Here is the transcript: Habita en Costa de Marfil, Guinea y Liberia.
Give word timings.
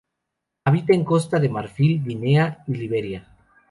Habita 0.65 0.95
en 0.95 1.03
Costa 1.03 1.39
de 1.39 1.47
Marfil, 1.47 2.03
Guinea 2.03 2.63
y 2.65 2.73
Liberia. 2.73 3.29